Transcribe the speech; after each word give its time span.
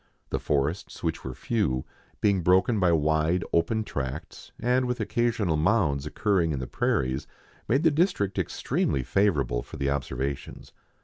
The 0.31 0.39
forests, 0.39 1.03
which 1.03 1.23
were 1.23 1.35
few, 1.35 1.85
being 2.21 2.41
broken 2.41 2.79
by 2.79 2.91
wide, 2.91 3.43
open 3.53 3.83
tracts, 3.83 4.51
and 4.59 4.85
with 4.85 4.99
occasional 4.99 5.57
mounds 5.57 6.07
occurring 6.07 6.51
in 6.51 6.57
the 6.59 6.65
prairies, 6.65 7.27
made 7.67 7.83
the 7.83 7.91
district 7.91 8.39
extremely 8.39 9.03
favourable 9.03 9.61
for 9.61 9.77
the 9.77 9.91
observations. 9.91 10.71